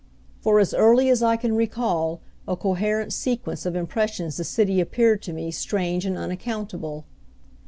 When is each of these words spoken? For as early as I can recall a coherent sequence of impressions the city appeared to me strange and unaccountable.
For 0.39 0.59
as 0.59 0.73
early 0.73 1.11
as 1.11 1.21
I 1.21 1.37
can 1.37 1.55
recall 1.55 2.21
a 2.47 2.55
coherent 2.57 3.13
sequence 3.13 3.67
of 3.67 3.75
impressions 3.75 4.37
the 4.37 4.43
city 4.43 4.81
appeared 4.81 5.21
to 5.21 5.31
me 5.31 5.51
strange 5.51 6.07
and 6.07 6.17
unaccountable. 6.17 7.05